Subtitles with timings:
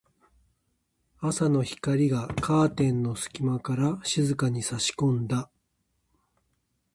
[1.19, 5.51] 朝の光がカーテンの隙間から静かに差し込んだ。